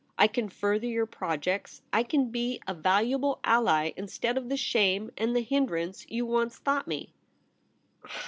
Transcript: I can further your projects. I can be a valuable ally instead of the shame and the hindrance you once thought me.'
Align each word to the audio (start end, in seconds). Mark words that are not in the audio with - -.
I 0.17 0.25
can 0.25 0.49
further 0.49 0.87
your 0.87 1.05
projects. 1.05 1.83
I 1.93 2.01
can 2.01 2.31
be 2.31 2.59
a 2.67 2.73
valuable 2.73 3.37
ally 3.43 3.91
instead 3.95 4.35
of 4.35 4.49
the 4.49 4.57
shame 4.57 5.11
and 5.15 5.35
the 5.35 5.43
hindrance 5.43 6.07
you 6.09 6.25
once 6.25 6.57
thought 6.57 6.87
me.' 6.87 7.13